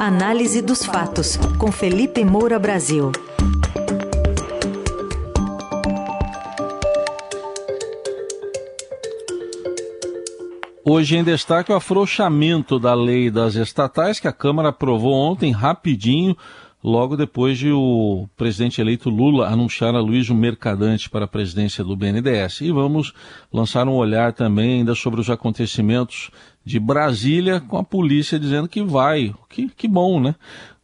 Análise 0.00 0.62
dos 0.62 0.84
fatos, 0.84 1.36
com 1.58 1.72
Felipe 1.72 2.24
Moura 2.24 2.56
Brasil. 2.56 3.10
Hoje 10.84 11.16
em 11.16 11.24
destaque 11.24 11.72
o 11.72 11.74
afrouxamento 11.74 12.78
da 12.78 12.94
lei 12.94 13.28
das 13.28 13.56
estatais 13.56 14.20
que 14.20 14.28
a 14.28 14.32
Câmara 14.32 14.68
aprovou 14.68 15.12
ontem 15.14 15.50
rapidinho, 15.50 16.36
logo 16.82 17.16
depois 17.16 17.58
de 17.58 17.72
o 17.72 18.28
presidente 18.36 18.80
eleito 18.80 19.10
Lula 19.10 19.48
anunciar 19.48 19.96
a 19.96 20.00
Luiz 20.00 20.30
Mercadante 20.30 21.10
para 21.10 21.24
a 21.24 21.28
presidência 21.28 21.82
do 21.82 21.96
BNDES. 21.96 22.60
E 22.60 22.70
vamos 22.70 23.12
lançar 23.52 23.88
um 23.88 23.96
olhar 23.96 24.32
também 24.32 24.78
ainda 24.78 24.94
sobre 24.94 25.20
os 25.20 25.28
acontecimentos 25.28 26.30
de 26.68 26.78
Brasília, 26.78 27.60
com 27.60 27.78
a 27.78 27.82
polícia 27.82 28.38
dizendo 28.38 28.68
que 28.68 28.82
vai. 28.82 29.34
Que, 29.48 29.70
que 29.70 29.88
bom, 29.88 30.20
né? 30.20 30.34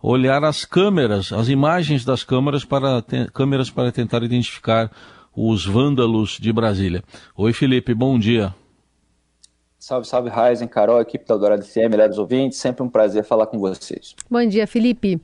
Olhar 0.02 0.42
as 0.42 0.64
câmeras, 0.64 1.30
as 1.30 1.48
imagens 1.48 2.04
das 2.04 2.24
câmeras 2.24 2.64
para, 2.64 3.04
câmeras 3.34 3.70
para 3.70 3.92
tentar 3.92 4.22
identificar 4.22 4.90
os 5.36 5.66
vândalos 5.66 6.38
de 6.40 6.50
Brasília. 6.52 7.02
Oi, 7.36 7.52
Felipe, 7.52 7.92
bom 7.92 8.18
dia. 8.18 8.54
Salve, 9.78 10.06
salve, 10.08 10.30
Raizen, 10.30 10.66
Carol, 10.66 11.02
equipe 11.02 11.26
da 11.26 11.36
Dourado 11.36 11.62
FM, 11.62 11.90
melhores 11.90 12.16
ouvintes, 12.16 12.58
sempre 12.58 12.82
um 12.82 12.88
prazer 12.88 13.22
falar 13.22 13.46
com 13.46 13.58
vocês. 13.58 14.14
Bom 14.30 14.46
dia, 14.46 14.66
Felipe. 14.66 15.20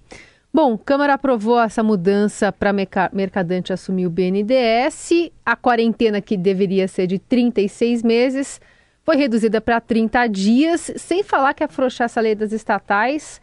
Bom, 0.52 0.76
Câmara 0.76 1.14
aprovou 1.14 1.58
essa 1.58 1.82
mudança 1.82 2.52
para 2.52 2.70
Mercadante 3.12 3.72
assumir 3.72 4.06
o 4.06 4.10
BNDES. 4.10 5.30
A 5.46 5.56
quarentena, 5.56 6.20
que 6.20 6.36
deveria 6.36 6.86
ser 6.86 7.06
de 7.06 7.18
36 7.18 8.02
meses, 8.02 8.60
foi 9.10 9.16
reduzida 9.16 9.60
para 9.60 9.80
30 9.80 10.28
dias, 10.28 10.92
sem 10.94 11.24
falar 11.24 11.52
que 11.52 11.64
afrouxar 11.64 12.04
essa 12.04 12.20
lei 12.20 12.36
das 12.36 12.52
estatais 12.52 13.40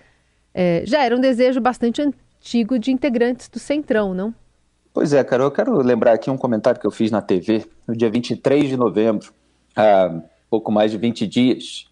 é, 0.53 0.84
já 0.85 1.03
era 1.03 1.13
um 1.13 1.20
desejo 1.20 1.60
bastante 1.60 2.01
antigo 2.01 2.79
de 2.79 2.90
integrantes 2.90 3.49
do 3.49 3.60
Centrão, 3.60 4.13
não? 4.13 4.34
Pois 4.93 5.12
é, 5.12 5.21
Carol, 5.26 5.48
eu 5.48 5.51
quero 5.51 5.73
lembrar 5.82 6.13
aqui 6.13 6.29
um 6.29 6.38
comentário 6.38 6.79
que 6.79 6.88
eu 6.88 6.91
fiz 6.91 7.12
na 7.12 7.21
TV 7.21 7.65
no 7.85 7.93
dia 7.93 8.10
23 8.10 8.70
de 8.70 8.77
novembro. 8.77 9.34
Ah, 9.76 10.21
pouco 10.49 10.71
mais 10.71 10.90
de 10.90 10.98
20 10.98 11.27
dias, 11.27 11.90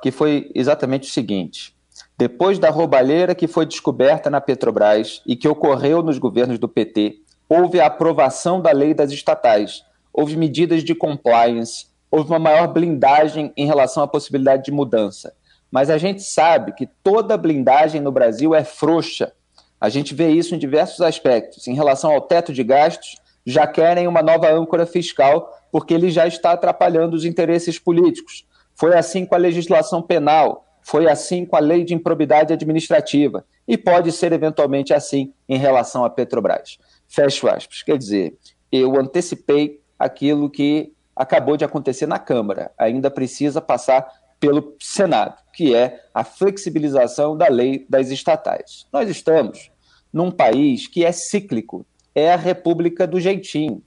que 0.00 0.12
foi 0.12 0.48
exatamente 0.54 1.08
o 1.08 1.12
seguinte: 1.12 1.74
depois 2.16 2.60
da 2.60 2.70
roubalheira 2.70 3.34
que 3.34 3.48
foi 3.48 3.66
descoberta 3.66 4.30
na 4.30 4.40
Petrobras 4.40 5.20
e 5.26 5.34
que 5.34 5.48
ocorreu 5.48 6.00
nos 6.00 6.18
governos 6.18 6.60
do 6.60 6.68
PT, 6.68 7.22
houve 7.48 7.80
a 7.80 7.86
aprovação 7.86 8.62
da 8.62 8.70
lei 8.70 8.94
das 8.94 9.10
estatais, 9.10 9.82
houve 10.12 10.36
medidas 10.36 10.84
de 10.84 10.94
compliance, 10.94 11.86
houve 12.16 12.30
uma 12.30 12.38
maior 12.38 12.68
blindagem 12.68 13.52
em 13.54 13.66
relação 13.66 14.02
à 14.02 14.08
possibilidade 14.08 14.64
de 14.64 14.72
mudança. 14.72 15.34
Mas 15.70 15.90
a 15.90 15.98
gente 15.98 16.22
sabe 16.22 16.72
que 16.72 16.86
toda 17.02 17.36
blindagem 17.36 18.00
no 18.00 18.10
Brasil 18.10 18.54
é 18.54 18.64
frouxa. 18.64 19.32
A 19.78 19.90
gente 19.90 20.14
vê 20.14 20.30
isso 20.30 20.54
em 20.54 20.58
diversos 20.58 21.02
aspectos. 21.02 21.68
Em 21.68 21.74
relação 21.74 22.10
ao 22.10 22.22
teto 22.22 22.54
de 22.54 22.64
gastos, 22.64 23.16
já 23.44 23.66
querem 23.66 24.08
uma 24.08 24.22
nova 24.22 24.50
âncora 24.50 24.86
fiscal 24.86 25.52
porque 25.70 25.92
ele 25.92 26.10
já 26.10 26.26
está 26.26 26.52
atrapalhando 26.52 27.14
os 27.14 27.26
interesses 27.26 27.78
políticos. 27.78 28.46
Foi 28.74 28.96
assim 28.96 29.26
com 29.26 29.34
a 29.34 29.38
legislação 29.38 30.00
penal, 30.00 30.64
foi 30.80 31.10
assim 31.10 31.44
com 31.44 31.56
a 31.56 31.60
lei 31.60 31.84
de 31.84 31.92
improbidade 31.92 32.54
administrativa 32.54 33.44
e 33.68 33.76
pode 33.76 34.10
ser 34.10 34.32
eventualmente 34.32 34.94
assim 34.94 35.34
em 35.46 35.58
relação 35.58 36.02
à 36.02 36.08
Petrobras. 36.08 36.78
Fecho 37.06 37.46
aspas. 37.46 37.82
Quer 37.82 37.98
dizer, 37.98 38.38
eu 38.72 38.98
antecipei 38.98 39.80
aquilo 39.98 40.48
que 40.48 40.95
acabou 41.16 41.56
de 41.56 41.64
acontecer 41.64 42.06
na 42.06 42.18
Câmara, 42.18 42.70
ainda 42.76 43.10
precisa 43.10 43.60
passar 43.60 44.06
pelo 44.38 44.76
Senado, 44.78 45.34
que 45.52 45.74
é 45.74 46.04
a 46.12 46.22
flexibilização 46.22 47.36
da 47.36 47.48
lei 47.48 47.86
das 47.88 48.10
estatais. 48.10 48.86
Nós 48.92 49.08
estamos 49.08 49.70
num 50.12 50.30
país 50.30 50.86
que 50.86 51.04
é 51.04 51.10
cíclico, 51.10 51.86
é 52.14 52.32
a 52.32 52.36
República 52.36 53.06
do 53.06 53.18
Jeitinho. 53.18 53.82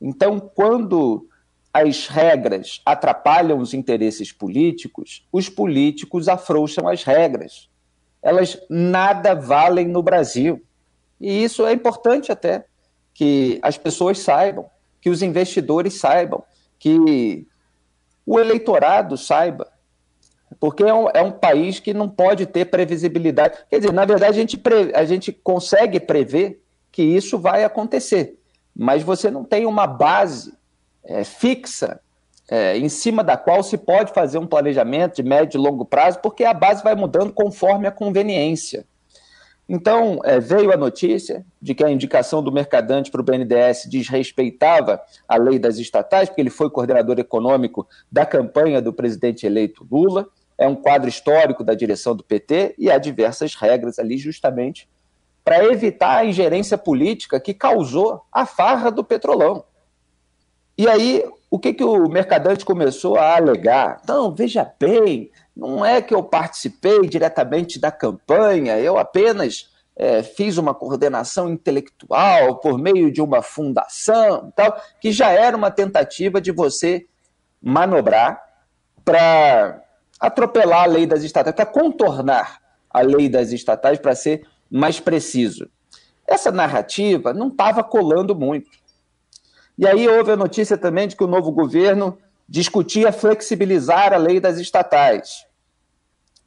Então, 0.00 0.38
quando 0.38 1.26
as 1.72 2.06
regras 2.06 2.80
atrapalham 2.84 3.58
os 3.58 3.74
interesses 3.74 4.32
políticos, 4.32 5.26
os 5.30 5.48
políticos 5.48 6.28
afrouxam 6.28 6.88
as 6.88 7.02
regras. 7.02 7.68
Elas 8.22 8.58
nada 8.68 9.34
valem 9.34 9.86
no 9.86 10.02
Brasil. 10.02 10.62
E 11.20 11.44
isso 11.44 11.66
é 11.66 11.72
importante 11.72 12.32
até 12.32 12.64
que 13.12 13.58
as 13.62 13.76
pessoas 13.76 14.18
saibam, 14.18 14.66
que 15.00 15.10
os 15.10 15.22
investidores 15.22 16.00
saibam, 16.00 16.42
que 16.78 17.46
o 18.24 18.38
eleitorado 18.38 19.16
saiba. 19.16 19.68
Porque 20.60 20.82
é 20.82 20.94
um, 20.94 21.08
é 21.10 21.22
um 21.22 21.32
país 21.32 21.80
que 21.80 21.92
não 21.92 22.08
pode 22.08 22.46
ter 22.46 22.66
previsibilidade. 22.66 23.58
Quer 23.68 23.78
dizer, 23.80 23.92
na 23.92 24.04
verdade, 24.04 24.38
a 24.38 24.40
gente, 24.40 24.56
pre, 24.56 24.92
a 24.94 25.04
gente 25.04 25.32
consegue 25.32 26.00
prever 26.00 26.62
que 26.90 27.02
isso 27.02 27.38
vai 27.38 27.64
acontecer 27.64 28.38
mas 28.76 29.02
você 29.02 29.30
não 29.30 29.42
tem 29.42 29.64
uma 29.64 29.86
base 29.86 30.52
é, 31.02 31.24
fixa 31.24 31.98
é, 32.48 32.76
em 32.76 32.88
cima 32.88 33.24
da 33.24 33.36
qual 33.36 33.62
se 33.62 33.78
pode 33.78 34.12
fazer 34.12 34.38
um 34.38 34.46
planejamento 34.46 35.16
de 35.16 35.22
médio 35.22 35.58
e 35.58 35.60
longo 35.60 35.84
prazo, 35.84 36.18
porque 36.20 36.44
a 36.44 36.52
base 36.52 36.84
vai 36.84 36.94
mudando 36.94 37.32
conforme 37.32 37.88
a 37.88 37.90
conveniência. 37.90 38.84
Então, 39.68 40.20
é, 40.22 40.38
veio 40.38 40.72
a 40.72 40.76
notícia 40.76 41.44
de 41.60 41.74
que 41.74 41.82
a 41.82 41.90
indicação 41.90 42.42
do 42.42 42.52
Mercadante 42.52 43.10
para 43.10 43.20
o 43.20 43.24
BNDES 43.24 43.86
desrespeitava 43.90 45.00
a 45.26 45.36
lei 45.36 45.58
das 45.58 45.78
estatais, 45.78 46.28
porque 46.28 46.40
ele 46.40 46.50
foi 46.50 46.70
coordenador 46.70 47.18
econômico 47.18 47.86
da 48.10 48.24
campanha 48.24 48.80
do 48.80 48.92
presidente 48.92 49.44
eleito 49.44 49.86
Lula. 49.90 50.28
É 50.56 50.68
um 50.68 50.76
quadro 50.76 51.08
histórico 51.08 51.64
da 51.64 51.74
direção 51.74 52.14
do 52.14 52.22
PT 52.22 52.76
e 52.78 52.90
há 52.90 52.96
diversas 52.96 53.54
regras 53.54 53.98
ali, 53.98 54.16
justamente 54.16 54.88
para 55.44 55.64
evitar 55.64 56.18
a 56.18 56.24
ingerência 56.24 56.76
política 56.76 57.38
que 57.38 57.54
causou 57.54 58.22
a 58.32 58.44
farra 58.44 58.90
do 58.90 59.04
petrolão. 59.04 59.64
E 60.76 60.88
aí, 60.88 61.24
o 61.48 61.56
que, 61.56 61.72
que 61.72 61.84
o 61.84 62.08
mercadante 62.08 62.64
começou 62.64 63.16
a 63.16 63.36
alegar? 63.36 64.02
Não, 64.08 64.34
veja 64.34 64.68
bem, 64.78 65.30
não 65.56 65.84
é 65.84 66.02
que 66.02 66.14
eu 66.14 66.22
participei 66.22 67.00
diretamente 67.08 67.80
da 67.80 67.90
campanha, 67.90 68.78
eu 68.78 68.98
apenas 68.98 69.70
é, 69.96 70.22
fiz 70.22 70.58
uma 70.58 70.74
coordenação 70.74 71.48
intelectual 71.48 72.56
por 72.56 72.78
meio 72.78 73.10
de 73.10 73.22
uma 73.22 73.40
fundação, 73.40 74.52
tal, 74.54 74.78
que 75.00 75.10
já 75.10 75.30
era 75.30 75.56
uma 75.56 75.70
tentativa 75.70 76.40
de 76.40 76.52
você 76.52 77.06
manobrar 77.62 78.42
para 79.02 79.82
atropelar 80.20 80.82
a 80.82 80.86
lei 80.86 81.06
das 81.06 81.22
estatais, 81.22 81.56
para 81.56 81.64
contornar 81.64 82.60
a 82.90 83.00
lei 83.00 83.28
das 83.28 83.50
estatais, 83.52 83.98
para 83.98 84.14
ser 84.14 84.46
mais 84.70 85.00
preciso. 85.00 85.70
Essa 86.26 86.50
narrativa 86.50 87.32
não 87.32 87.48
estava 87.48 87.82
colando 87.82 88.34
muito. 88.34 88.68
E 89.78 89.86
aí 89.86 90.08
houve 90.08 90.32
a 90.32 90.36
notícia 90.36 90.76
também 90.76 91.06
de 91.08 91.16
que 91.16 91.24
o 91.24 91.28
novo 91.28 91.52
governo 91.52 92.18
discutia 92.48 93.12
flexibilizar 93.12 94.12
a 94.12 94.16
lei 94.16 94.38
das 94.40 94.58
estatais, 94.58 95.46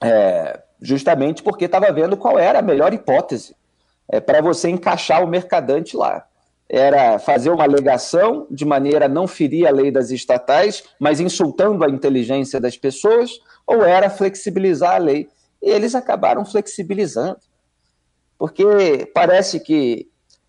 é, 0.02 0.62
justamente 0.82 1.44
porque 1.44 1.66
estava 1.66 1.92
vendo 1.92 2.16
qual 2.16 2.40
era 2.40 2.60
a 2.60 2.64
melhor 2.64 2.94
hipótese 2.94 3.56
é, 4.08 4.20
para 4.20 4.42
você 4.42 4.70
encaixar 4.70 5.24
o 5.24 5.28
mercadante 5.28 5.96
lá. 5.96 6.26
Era 6.72 7.18
fazer 7.18 7.50
uma 7.50 7.64
alegação 7.64 8.46
de 8.50 8.64
maneira 8.64 9.06
a 9.06 9.10
não 9.10 9.28
ferir 9.28 9.68
a 9.68 9.72
lei 9.72 9.92
das 9.92 10.12
estatais, 10.12 10.84
mas 11.00 11.20
insultando 11.20 11.84
a 11.84 11.90
inteligência 11.90 12.60
das 12.60 12.78
pessoas, 12.78 13.32
ou 13.66 13.84
era 13.84 14.10
flexibilizar 14.10 14.96
a 14.96 15.00
lei. 15.00 15.28
E 15.62 15.70
eles 15.70 15.96
acabaram 15.96 16.46
flexibilizando 16.46 17.40
porque 18.40 19.12
parece 19.14 19.60
que 19.60 20.08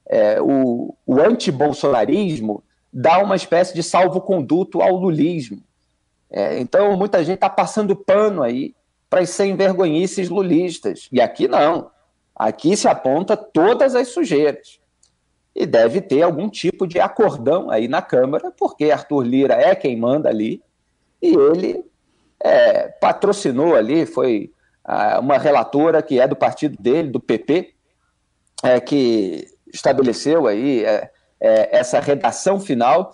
é, 0.08 0.40
o, 0.40 0.94
o 1.04 1.20
antibolsonarismo 1.20 2.62
dá 2.92 3.18
uma 3.18 3.36
espécie 3.36 3.74
de 3.74 3.82
salvo-conduto 3.82 4.80
ao 4.82 4.96
lulismo. 4.96 5.62
É, 6.30 6.58
então, 6.58 6.96
muita 6.96 7.24
gente 7.24 7.36
está 7.36 7.50
passando 7.50 7.94
pano 7.96 8.42
aí 8.42 8.74
para 9.08 9.20
as 9.20 9.30
sem 9.30 9.56
vergonhices 9.56 10.28
lulistas. 10.28 11.08
E 11.10 11.20
aqui 11.20 11.48
não. 11.48 11.90
Aqui 12.34 12.76
se 12.76 12.88
aponta 12.88 13.36
todas 13.36 13.94
as 13.94 14.08
sujeiras. 14.08 14.78
E 15.54 15.66
deve 15.66 16.00
ter 16.00 16.22
algum 16.22 16.48
tipo 16.48 16.86
de 16.86 17.00
acordão 17.00 17.70
aí 17.70 17.88
na 17.88 18.00
Câmara, 18.00 18.52
porque 18.56 18.90
Arthur 18.90 19.22
Lira 19.22 19.54
é 19.54 19.74
quem 19.74 19.96
manda 19.96 20.28
ali, 20.28 20.62
e 21.20 21.34
ele 21.34 21.84
é, 22.38 22.88
patrocinou 22.88 23.74
ali, 23.74 24.06
foi 24.06 24.52
ah, 24.84 25.18
uma 25.20 25.36
relatora 25.38 26.02
que 26.02 26.20
é 26.20 26.26
do 26.26 26.36
partido 26.36 26.80
dele, 26.80 27.10
do 27.10 27.20
PP, 27.20 27.74
é, 28.62 28.80
que 28.80 29.46
estabeleceu 29.72 30.46
aí 30.46 30.84
é, 30.84 31.10
é, 31.40 31.78
essa 31.78 32.00
redação 32.00 32.60
final, 32.60 33.12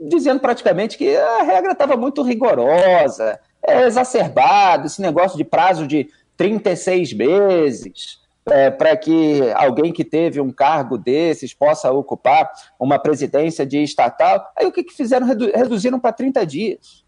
dizendo 0.00 0.40
praticamente 0.40 0.98
que 0.98 1.16
a 1.16 1.42
regra 1.42 1.72
estava 1.72 1.96
muito 1.96 2.22
rigorosa, 2.22 3.38
é 3.64 3.86
exacerbado, 3.86 4.86
esse 4.86 5.00
negócio 5.00 5.38
de 5.38 5.44
prazo 5.44 5.86
de 5.86 6.08
36 6.36 7.12
meses. 7.12 8.20
É, 8.44 8.72
para 8.72 8.96
que 8.96 9.40
alguém 9.54 9.92
que 9.92 10.04
teve 10.04 10.40
um 10.40 10.50
cargo 10.50 10.98
desses 10.98 11.54
possa 11.54 11.92
ocupar 11.92 12.50
uma 12.76 12.98
presidência 12.98 13.64
de 13.64 13.80
estatal. 13.80 14.50
Aí 14.56 14.66
o 14.66 14.72
que, 14.72 14.82
que 14.82 14.92
fizeram? 14.92 15.24
Redu 15.24 15.48
reduziram 15.54 16.00
para 16.00 16.12
30 16.12 16.44
dias. 16.44 17.04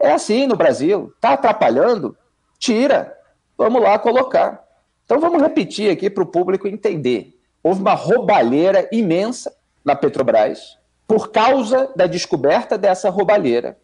É 0.00 0.12
assim 0.12 0.46
no 0.46 0.56
Brasil. 0.56 1.12
Está 1.14 1.34
atrapalhando? 1.34 2.16
Tira. 2.58 3.14
Vamos 3.58 3.82
lá 3.82 3.98
colocar. 3.98 4.64
Então 5.04 5.20
vamos 5.20 5.42
repetir 5.42 5.90
aqui 5.90 6.08
para 6.08 6.22
o 6.22 6.26
público 6.26 6.66
entender. 6.66 7.38
Houve 7.62 7.82
uma 7.82 7.92
roubalheira 7.92 8.88
imensa 8.90 9.54
na 9.84 9.94
Petrobras 9.94 10.78
por 11.06 11.32
causa 11.32 11.92
da 11.96 12.06
descoberta 12.06 12.78
dessa 12.78 13.10
roubalheira 13.10 13.76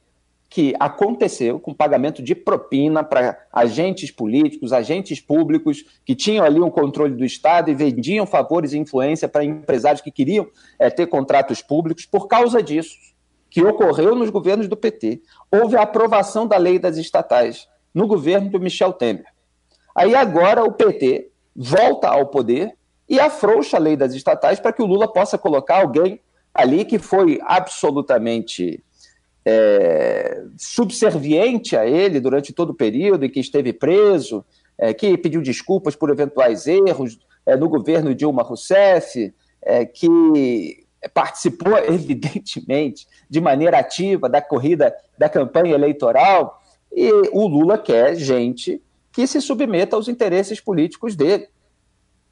que 0.49 0.75
aconteceu 0.79 1.59
com 1.59 1.75
pagamento 1.75 2.23
de 2.23 2.37
propina 2.37 3.03
para 3.03 3.37
agentes 3.53 4.13
políticos, 4.13 4.73
agentes 4.73 5.21
públicos 5.21 5.85
que 6.05 6.15
tinham 6.15 6.45
ali 6.45 6.61
um 6.61 6.71
controle 6.71 7.15
do 7.15 7.25
Estado 7.25 7.69
e 7.69 7.75
vendiam 7.75 8.25
favores 8.27 8.73
e 8.73 8.79
influência 8.79 9.29
para 9.29 9.45
empresários 9.45 10.01
que 10.01 10.13
queriam 10.13 10.47
é, 10.79 10.89
ter 10.89 11.09
contratos 11.09 11.63
públicos. 11.63 12.07
Por 12.07 12.29
causa 12.29 12.63
disso, 12.63 12.97
que 13.51 13.63
ocorreu 13.63 14.15
nos 14.15 14.31
governos 14.31 14.69
do 14.69 14.77
PT, 14.77 15.21
houve 15.51 15.77
a 15.77 15.83
aprovação 15.83 16.47
da 16.47 16.57
lei 16.57 16.79
das 16.79 16.97
estatais 16.97 17.69
no 17.93 18.07
governo 18.07 18.51
do 18.51 18.61
Michel 18.61 18.93
Temer. 18.93 19.27
Aí 19.95 20.15
agora 20.15 20.63
o 20.63 20.73
PT 20.73 21.29
volta 21.57 22.09
ao 22.09 22.27
poder 22.27 22.77
e 23.09 23.21
afrouxa 23.21 23.77
a 23.77 23.81
lei 23.81 23.97
das 23.97 24.15
estatais 24.15 24.59
para 24.59 24.73
que 24.73 24.83
o 24.83 24.87
Lula 24.87 25.13
possa 25.13 25.39
colocar 25.39 25.81
alguém 25.81 26.21
ali 26.53 26.85
que 26.85 26.99
foi 26.99 27.39
absolutamente 27.43 28.83
é, 29.45 30.43
subserviente 30.59 31.77
a 31.77 31.87
ele 31.87 32.19
durante 32.19 32.53
todo 32.53 32.71
o 32.71 32.75
período 32.75 33.25
e 33.25 33.29
que 33.29 33.39
esteve 33.39 33.73
preso, 33.73 34.45
é, 34.77 34.93
que 34.93 35.17
pediu 35.17 35.41
desculpas 35.41 35.95
por 35.95 36.11
eventuais 36.11 36.67
erros 36.67 37.19
é, 37.45 37.57
no 37.57 37.69
governo 37.69 38.15
Dilma 38.15 38.43
Rousseff, 38.43 39.33
é, 39.63 39.85
que 39.85 40.85
participou, 41.15 41.79
evidentemente, 41.87 43.07
de 43.31 43.41
maneira 43.41 43.79
ativa 43.79 44.29
da 44.29 44.43
corrida 44.43 44.95
da 45.17 45.29
campanha 45.29 45.75
eleitoral, 45.75 46.61
e 46.93 47.11
o 47.33 47.47
Lula 47.47 47.79
quer 47.79 48.17
gente 48.17 48.83
que 49.13 49.27
se 49.27 49.41
submeta 49.41 49.97
aos 49.97 50.09
interesses 50.09 50.61
políticos 50.61 51.15
dele. 51.15 51.49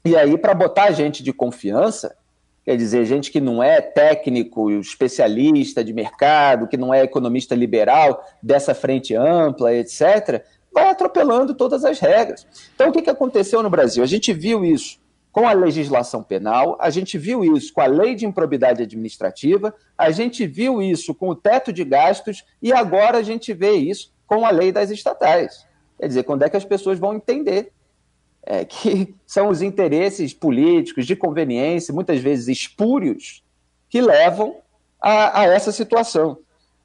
E 0.05 0.15
aí, 0.15 0.37
para 0.37 0.53
botar 0.53 0.91
gente 0.91 1.23
de 1.23 1.33
confiança, 1.33 2.15
quer 2.63 2.77
dizer, 2.77 3.05
gente 3.05 3.31
que 3.31 3.41
não 3.41 3.63
é 3.63 3.81
técnico, 3.81 4.69
especialista 4.69 5.83
de 5.83 5.93
mercado, 5.93 6.67
que 6.67 6.77
não 6.77 6.93
é 6.93 7.01
economista 7.01 7.55
liberal 7.55 8.23
dessa 8.41 8.75
frente 8.75 9.15
ampla, 9.15 9.73
etc., 9.73 10.45
vai 10.71 10.89
atropelando 10.89 11.55
todas 11.55 11.83
as 11.83 11.99
regras. 11.99 12.45
Então, 12.75 12.89
o 12.89 12.91
que, 12.91 13.01
que 13.01 13.09
aconteceu 13.09 13.63
no 13.63 13.69
Brasil? 13.69 14.03
A 14.03 14.07
gente 14.07 14.31
viu 14.31 14.63
isso 14.63 14.99
com 15.31 15.47
a 15.47 15.53
legislação 15.53 16.21
penal, 16.21 16.77
a 16.79 16.91
gente 16.91 17.17
viu 17.17 17.43
isso 17.43 17.73
com 17.73 17.81
a 17.81 17.87
lei 17.87 18.13
de 18.13 18.27
improbidade 18.27 18.83
administrativa, 18.83 19.73
a 19.97 20.11
gente 20.11 20.45
viu 20.45 20.83
isso 20.83 21.15
com 21.15 21.29
o 21.29 21.35
teto 21.35 21.73
de 21.73 21.83
gastos 21.83 22.45
e 22.61 22.71
agora 22.71 23.17
a 23.17 23.23
gente 23.23 23.53
vê 23.53 23.71
isso 23.71 24.13
com 24.27 24.45
a 24.45 24.51
lei 24.51 24.71
das 24.71 24.91
estatais. 24.91 25.65
Quer 25.99 26.07
dizer, 26.07 26.23
quando 26.23 26.43
é 26.43 26.49
que 26.49 26.57
as 26.57 26.63
pessoas 26.63 26.99
vão 26.99 27.15
entender 27.15 27.71
é, 28.45 28.63
que 28.63 29.15
são 29.25 29.49
os 29.49 29.61
interesses 29.61 30.33
políticos 30.33 31.05
de 31.05 31.15
conveniência, 31.15 31.93
muitas 31.93 32.19
vezes 32.21 32.47
espúrios, 32.47 33.43
que 33.89 34.01
levam 34.01 34.57
a, 35.01 35.41
a 35.41 35.45
essa 35.45 35.71
situação. 35.71 36.37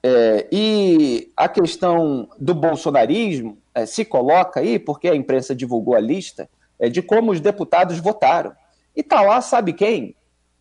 É, 0.03 0.47
e 0.51 1.31
a 1.37 1.49
questão 1.49 2.29
do 2.39 2.55
bolsonarismo 2.55 3.59
é, 3.75 3.85
se 3.85 4.05
coloca 4.05 4.61
aí, 4.61 4.79
porque 4.79 5.09
a 5.09 5.15
imprensa 5.15 5.55
divulgou 5.55 5.95
a 5.95 6.01
lista, 6.01 6.49
é, 6.79 6.89
de 6.89 7.03
como 7.03 7.31
os 7.33 7.41
deputados 7.41 7.99
votaram. 7.99 8.53
E 8.97 9.01
está 9.01 9.21
lá, 9.21 9.41
sabe 9.41 9.75
quem? 9.75 10.17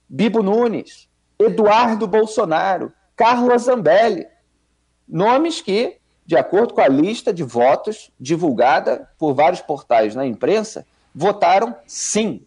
Bibo 0.07 0.43
Nunes, 0.43 1.07
Eduardo 1.39 2.05
Bolsonaro, 2.05 2.91
Carlos 3.15 3.63
Zambelli. 3.63 4.27
Nomes 5.07 5.61
que 5.61 5.98
de 6.29 6.37
acordo 6.37 6.75
com 6.75 6.81
a 6.81 6.87
lista 6.87 7.33
de 7.33 7.41
votos 7.41 8.11
divulgada 8.19 9.09
por 9.17 9.33
vários 9.33 9.61
portais 9.61 10.13
na 10.13 10.27
imprensa, 10.27 10.85
votaram 11.13 11.75
sim 11.87 12.45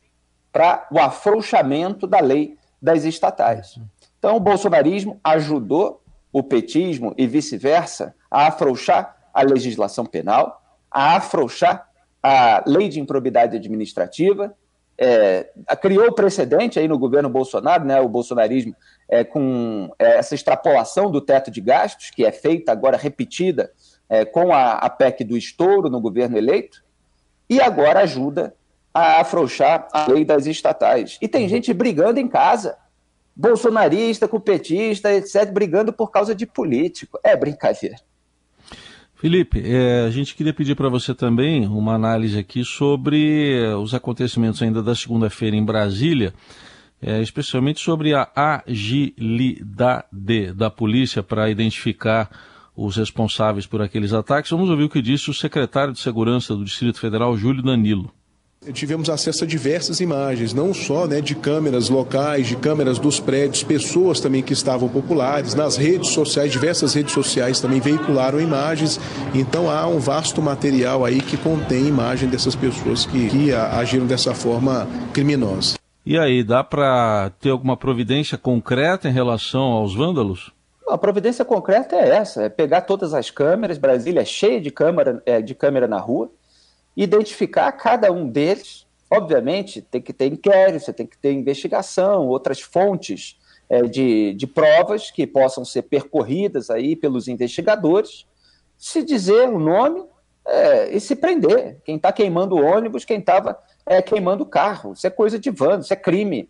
para 0.53 0.87
o 0.89 1.01
afrouxamento 1.01 2.07
da 2.07 2.21
lei 2.21 2.57
das 2.81 3.03
estatais. 3.03 3.81
Então, 4.17 4.37
o 4.37 4.41
bolsonarismo 4.41 5.19
ajudou 5.25 6.01
o 6.33 6.45
petismo 6.45 7.13
e 7.19 7.27
vice-versa 7.27 8.15
a 8.31 8.47
afrouxar 8.47 9.17
a 9.35 9.43
legislação 9.43 10.07
penal, 10.07 10.63
a 10.89 11.17
afrouxar 11.17 11.89
a 12.23 12.63
lei 12.65 12.89
de 12.89 13.01
improbidade 13.01 13.57
administrativa, 13.57 14.55
é, 14.99 15.51
criou 15.81 16.09
o 16.09 16.15
precedente 16.15 16.79
aí 16.79 16.87
no 16.87 16.99
governo 16.99 17.29
Bolsonaro, 17.29 17.85
né, 17.85 18.01
o 18.01 18.09
bolsonarismo 18.09 18.75
é, 19.09 19.25
com 19.25 19.91
é, 19.99 20.19
essa 20.19 20.35
extrapolação 20.35 21.11
do 21.11 21.21
teto 21.21 21.51
de 21.51 21.61
gastos, 21.61 22.11
que 22.11 22.25
é 22.25 22.33
feita 22.33 22.73
agora 22.73 22.97
repetida 22.97 23.73
é, 24.09 24.25
com 24.25 24.53
a, 24.53 24.73
a 24.75 24.91
PEC 24.91 25.25
do 25.25 25.37
estouro 25.37 25.89
no 25.89 26.01
governo 26.01 26.37
eleito, 26.37 26.83
e 27.49 27.61
agora 27.61 28.01
ajuda 28.01 28.55
a 28.95 29.21
afrouxar 29.21 29.89
a 29.93 30.11
lei 30.11 30.25
das 30.25 30.47
estatais. 30.47 31.19
E 31.21 31.29
tem 31.29 31.49
gente 31.49 31.73
brigando 31.73 32.21
em 32.21 32.29
casa, 32.29 32.77
bolsonarista 33.35 34.29
com 34.29 34.39
petista, 34.39 35.13
etc., 35.13 35.51
brigando 35.51 35.93
por 35.93 36.11
causa 36.11 36.35
de 36.35 36.47
político. 36.47 37.19
É 37.23 37.35
brincadeira. 37.35 37.97
Felipe, 39.23 39.63
é, 39.65 40.05
a 40.05 40.11
gente 40.11 40.35
queria 40.35 40.53
pedir 40.53 40.75
para 40.75 40.89
você 40.89 41.15
também 41.15 41.65
uma 41.65 41.95
análise 41.95 42.37
aqui 42.37 42.65
sobre 42.65 43.57
os 43.81 43.95
acontecimentos 43.95 44.61
ainda 44.61 44.83
da 44.83 44.97
segunda-feira 44.97 45.55
em 45.55 45.65
Brasília 45.65 46.35
é, 47.01 47.21
especialmente 47.21 47.81
sobre 47.81 48.15
a 48.15 48.63
agilidade 48.67 50.53
da 50.55 50.69
polícia 50.71 51.23
para 51.23 51.49
identificar 51.49 52.31
os 52.77 52.97
responsáveis 52.97 53.65
por 53.65 53.81
aqueles 53.81 54.13
ataques. 54.13 54.51
Vamos 54.51 54.71
ouvir 54.71 54.85
o 54.85 54.89
que 54.89 55.01
disse 55.01 55.31
o 55.31 55.35
secretário 55.35 55.93
de 55.93 56.01
Segurança 56.01 56.57
do 56.57 56.65
Distrito 56.65 56.99
Federal, 56.99 57.37
Júlio 57.37 57.63
Danilo. 57.63 58.13
Tivemos 58.71 59.11
acesso 59.11 59.43
a 59.43 59.47
diversas 59.47 59.99
imagens, 59.99 60.55
não 60.55 60.73
só 60.73 61.05
né, 61.09 61.21
de 61.21 61.35
câmeras 61.35 61.89
locais, 61.89 62.47
de 62.47 62.55
câmeras 62.55 62.97
dos 62.97 63.19
prédios, 63.19 63.65
pessoas 63.65 64.21
também 64.21 64.41
que 64.41 64.53
estavam 64.53 64.89
populares, 64.89 65.53
nas 65.57 65.77
redes 65.77 66.11
sociais, 66.11 66.53
diversas 66.53 66.95
redes 66.95 67.13
sociais 67.13 67.61
também 67.61 67.81
veicularam 67.81 68.41
imagens. 68.41 69.01
Então 69.35 69.69
há 69.69 69.85
um 69.89 69.99
vasto 69.99 70.41
material 70.41 71.05
aí 71.05 71.21
que 71.21 71.37
contém 71.37 71.89
imagem 71.89 72.29
dessas 72.29 72.55
pessoas 72.55 73.05
que, 73.05 73.31
que 73.31 73.53
agiram 73.53 74.07
dessa 74.07 74.33
forma 74.33 74.87
criminosa. 75.13 75.77
E 76.07 76.17
aí, 76.17 76.45
dá 76.45 76.63
para 76.63 77.33
ter 77.41 77.51
alguma 77.51 77.77
providência 77.77 78.39
concreta 78.39 79.09
em 79.09 79.13
relação 79.13 79.63
aos 79.63 79.95
vândalos? 79.95 80.53
A 80.89 80.99
providência 80.99 81.45
concreta 81.45 81.97
é 81.97 82.11
essa: 82.11 82.43
é 82.43 82.49
pegar 82.49 82.83
todas 82.83 83.15
as 83.15 83.31
câmeras, 83.31 83.79
Brasília 83.79 84.21
é 84.21 84.25
cheia 84.25 84.61
de 84.61 84.71
câmera, 84.71 85.23
é, 85.25 85.41
de 85.41 85.55
câmera 85.55 85.89
na 85.89 85.99
rua, 85.99 86.31
identificar 86.97 87.71
cada 87.73 88.11
um 88.13 88.29
deles. 88.29 88.87
Obviamente, 89.11 89.83
tem 89.83 90.01
que 90.01 90.13
ter 90.13 90.27
inquérito, 90.27 90.85
você 90.85 90.93
tem 90.93 91.07
que 91.07 91.19
ter 91.19 91.33
investigação, 91.33 92.27
outras 92.27 92.61
fontes 92.61 93.39
é, 93.69 93.83
de, 93.83 94.35
de 94.35 94.47
provas 94.47 95.11
que 95.11 95.27
possam 95.27 95.65
ser 95.65 95.83
percorridas 95.83 96.71
aí 96.71 96.97
pelos 96.97 97.29
investigadores, 97.29 98.27
se 98.77 99.03
dizer 99.03 99.49
o 99.49 99.59
nome 99.59 100.05
é, 100.47 100.95
e 100.95 101.01
se 101.01 101.15
prender. 101.15 101.79
Quem 101.85 101.97
está 101.97 102.13
queimando 102.13 102.57
o 102.57 102.65
ônibus, 102.65 103.05
quem 103.05 103.19
estava 103.19 103.59
é, 103.87 104.01
queimando 104.01 104.45
o 104.45 104.47
carro. 104.47 104.93
Isso 104.93 105.07
é 105.07 105.11
coisa 105.11 105.39
de 105.39 105.51
vano, 105.51 105.83
isso 105.83 105.93
é 105.93 105.97
crime. 105.97 106.49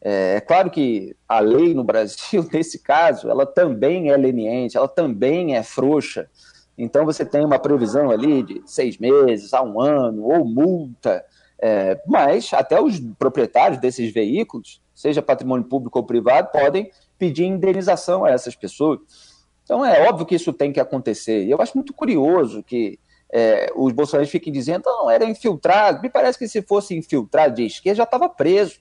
É, 0.00 0.36
é, 0.36 0.40
claro 0.40 0.70
que 0.70 1.16
a 1.26 1.40
lei 1.40 1.74
no 1.74 1.82
Brasil, 1.82 2.46
nesse 2.52 2.78
caso, 2.78 3.30
ela 3.30 3.46
também 3.46 4.10
é 4.10 4.16
leniente, 4.16 4.76
ela 4.76 4.88
também 4.88 5.56
é 5.56 5.62
frouxa. 5.62 6.28
Então 6.76 7.04
você 7.04 7.24
tem 7.24 7.44
uma 7.44 7.58
previsão 7.58 8.10
ali 8.10 8.42
de 8.42 8.62
seis 8.66 8.98
meses 8.98 9.54
a 9.54 9.62
um 9.62 9.80
ano, 9.80 10.24
ou 10.24 10.44
multa. 10.44 11.24
É, 11.58 12.00
mas 12.06 12.52
até 12.52 12.80
os 12.80 13.00
proprietários 13.18 13.80
desses 13.80 14.12
veículos, 14.12 14.82
seja 14.94 15.22
patrimônio 15.22 15.66
público 15.66 15.98
ou 15.98 16.04
privado, 16.04 16.50
podem 16.52 16.90
pedir 17.18 17.44
indenização 17.44 18.24
a 18.24 18.30
essas 18.30 18.54
pessoas. 18.54 18.98
Então 19.62 19.84
é 19.84 20.06
óbvio 20.08 20.26
que 20.26 20.34
isso 20.34 20.52
tem 20.52 20.72
que 20.72 20.80
acontecer. 20.80 21.44
E 21.44 21.50
eu 21.50 21.60
acho 21.60 21.76
muito 21.76 21.94
curioso 21.94 22.62
que 22.62 22.98
é, 23.32 23.72
os 23.74 23.92
bolsonaristas 23.92 24.32
fiquem 24.32 24.52
dizendo, 24.52 24.82
não, 24.84 25.10
era 25.10 25.24
infiltrado. 25.24 26.02
Me 26.02 26.10
parece 26.10 26.38
que 26.38 26.46
se 26.46 26.60
fosse 26.62 26.96
infiltrado 26.96 27.54
de 27.54 27.64
esquerda 27.64 27.96
já 27.96 28.04
estava 28.04 28.28
preso. 28.28 28.78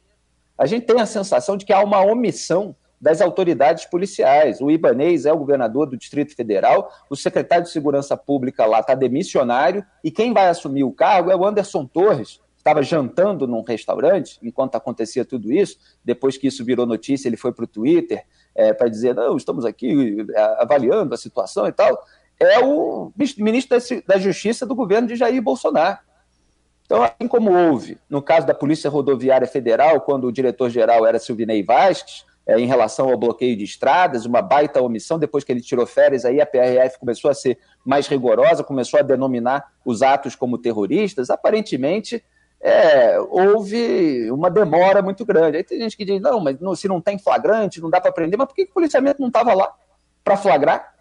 A 0.57 0.65
gente 0.65 0.85
tem 0.85 0.99
a 0.99 1.05
sensação 1.05 1.57
de 1.57 1.65
que 1.65 1.73
há 1.73 1.81
uma 1.81 2.01
omissão 2.03 2.75
das 3.03 3.19
autoridades 3.19 3.83
policiais. 3.83 4.61
O 4.61 4.71
Ibanês 4.71 5.25
é 5.25 5.33
o 5.33 5.37
governador 5.37 5.87
do 5.87 5.97
Distrito 5.97 6.33
Federal, 6.33 6.89
o 7.09 7.15
secretário 7.17 7.65
de 7.65 7.69
Segurança 7.69 8.15
Pública 8.15 8.65
lá 8.65 8.79
está 8.79 8.95
demissionário, 8.95 9.85
e 10.01 10.09
quem 10.09 10.33
vai 10.33 10.47
assumir 10.47 10.85
o 10.85 10.91
cargo 10.91 11.29
é 11.29 11.35
o 11.35 11.45
Anderson 11.45 11.85
Torres, 11.85 12.39
estava 12.55 12.81
jantando 12.81 13.45
num 13.45 13.61
restaurante 13.61 14.39
enquanto 14.41 14.75
acontecia 14.75 15.25
tudo 15.25 15.51
isso. 15.51 15.77
Depois 16.01 16.37
que 16.37 16.47
isso 16.47 16.63
virou 16.63 16.85
notícia, 16.85 17.27
ele 17.27 17.35
foi 17.35 17.51
para 17.51 17.65
o 17.65 17.67
Twitter 17.67 18.23
é, 18.55 18.71
para 18.71 18.87
dizer: 18.87 19.13
não, 19.13 19.35
estamos 19.35 19.65
aqui 19.65 20.25
é, 20.33 20.41
avaliando 20.61 21.13
a 21.13 21.17
situação 21.17 21.67
e 21.67 21.73
tal 21.73 22.01
é 22.39 22.59
o 22.59 23.11
ministro 23.37 23.77
da 24.05 24.17
Justiça 24.17 24.65
do 24.65 24.75
governo 24.75 25.07
de 25.07 25.15
Jair 25.15 25.41
Bolsonaro. 25.41 25.99
Então, 26.85 27.01
assim 27.03 27.27
como 27.27 27.51
houve 27.51 27.97
no 28.09 28.21
caso 28.21 28.45
da 28.45 28.53
Polícia 28.53 28.89
Rodoviária 28.89 29.47
Federal, 29.47 30.01
quando 30.01 30.27
o 30.27 30.31
diretor-geral 30.31 31.05
era 31.05 31.19
Silvinei 31.19 31.63
Vasques, 31.63 32.25
é, 32.45 32.59
em 32.59 32.65
relação 32.65 33.09
ao 33.09 33.17
bloqueio 33.17 33.55
de 33.55 33.63
estradas, 33.63 34.25
uma 34.25 34.41
baita 34.41 34.81
omissão, 34.81 35.17
depois 35.17 35.43
que 35.43 35.51
ele 35.51 35.61
tirou 35.61 35.85
férias, 35.85 36.25
aí 36.25 36.41
a 36.41 36.45
PRF 36.45 36.99
começou 36.99 37.31
a 37.31 37.33
ser 37.33 37.57
mais 37.85 38.07
rigorosa, 38.07 38.63
começou 38.63 38.99
a 38.99 39.03
denominar 39.03 39.71
os 39.85 40.01
atos 40.01 40.35
como 40.35 40.57
terroristas, 40.57 41.29
aparentemente 41.29 42.23
é, 42.59 43.19
houve 43.19 44.31
uma 44.31 44.49
demora 44.49 45.01
muito 45.01 45.25
grande. 45.25 45.57
Aí 45.57 45.63
tem 45.63 45.79
gente 45.79 45.97
que 45.97 46.05
diz, 46.05 46.21
não, 46.21 46.39
mas 46.39 46.59
não, 46.59 46.73
se 46.75 46.87
não 46.87 47.01
tem 47.01 47.19
flagrante, 47.19 47.81
não 47.81 47.89
dá 47.89 47.99
para 47.99 48.11
prender, 48.11 48.37
mas 48.37 48.47
por 48.47 48.55
que, 48.55 48.65
que 48.65 48.71
o 48.71 48.73
policiamento 48.73 49.21
não 49.21 49.27
estava 49.27 49.53
lá 49.53 49.73
para 50.23 50.37
flagrar? 50.37 50.93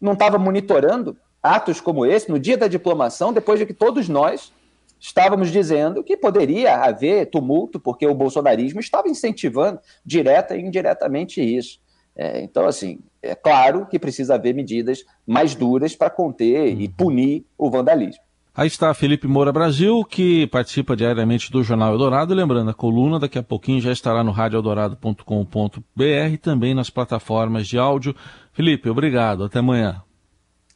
Não 0.00 0.14
estava 0.14 0.38
monitorando 0.38 1.16
atos 1.40 1.80
como 1.80 2.04
esse 2.04 2.28
no 2.28 2.38
dia 2.38 2.56
da 2.56 2.66
diplomação, 2.66 3.32
depois 3.32 3.60
de 3.60 3.66
que 3.66 3.72
todos 3.72 4.08
nós 4.08 4.52
estávamos 4.98 5.50
dizendo 5.50 6.02
que 6.02 6.16
poderia 6.16 6.76
haver 6.76 7.26
tumulto, 7.26 7.78
porque 7.78 8.06
o 8.06 8.14
bolsonarismo 8.14 8.80
estava 8.80 9.08
incentivando 9.08 9.80
direta 10.04 10.56
e 10.56 10.60
indiretamente 10.60 11.40
isso. 11.40 11.80
É, 12.16 12.42
então, 12.42 12.66
assim, 12.66 12.98
é 13.22 13.34
claro 13.34 13.86
que 13.86 13.98
precisa 13.98 14.34
haver 14.34 14.54
medidas 14.54 15.04
mais 15.26 15.54
duras 15.54 15.94
para 15.94 16.10
conter 16.10 16.80
e 16.80 16.88
punir 16.88 17.46
o 17.56 17.70
vandalismo. 17.70 18.22
Aí 18.58 18.66
está 18.66 18.92
Felipe 18.92 19.28
Moura 19.28 19.52
Brasil, 19.52 20.04
que 20.04 20.48
participa 20.48 20.96
diariamente 20.96 21.48
do 21.52 21.62
Jornal 21.62 21.92
Eldorado. 21.92 22.34
Lembrando, 22.34 22.68
a 22.72 22.74
coluna 22.74 23.20
daqui 23.20 23.38
a 23.38 23.42
pouquinho 23.42 23.80
já 23.80 23.92
estará 23.92 24.24
no 24.24 24.32
radioeldorado.com.br 24.32 26.02
e 26.32 26.36
também 26.36 26.74
nas 26.74 26.90
plataformas 26.90 27.68
de 27.68 27.78
áudio. 27.78 28.16
Felipe, 28.52 28.90
obrigado. 28.90 29.44
Até 29.44 29.60
amanhã. 29.60 30.02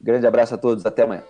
Grande 0.01 0.29
abraço 0.29 0.55
a 0.55 0.59
todos. 0.59 0.87
Até 0.87 1.03
amanhã. 1.03 1.25